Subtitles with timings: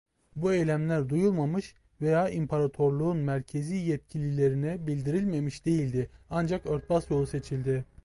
[0.35, 7.85] Bu eylemler duyulmamış veya imparatorluğun merkezi yetkililerine bildirilmemiş değildi ancak örtbas yolu seçildi.